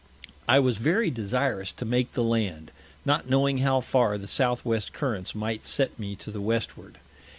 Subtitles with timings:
[0.47, 2.71] I was very desirous to make the Land,
[3.05, 6.97] not knowing how far the Southwest Currents might set me to the Westward.